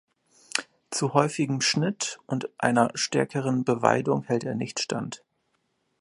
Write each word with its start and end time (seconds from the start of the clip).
Zu 0.89 1.13
häufigem 1.13 1.61
Schnitt 1.61 2.17
und 2.25 2.49
einer 2.57 2.89
stärkeren 2.95 3.63
Beweidung 3.63 4.23
hält 4.23 4.45
er 4.45 4.55
nicht 4.55 4.79
stand. 4.79 5.23